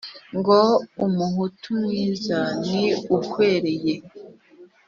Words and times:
ngo 0.37 0.57
umuhutu 1.05 1.69
mwiza 1.83 2.39
ni 2.69 2.85
uhwereye 3.17 3.95